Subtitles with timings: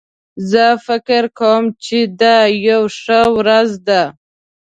[0.49, 4.03] زه فکر کوم چې دا یو ښه ورځ ده